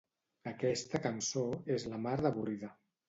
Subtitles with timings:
[0.51, 1.43] Aquesta cançó
[1.77, 2.73] és la mar d'avorrida.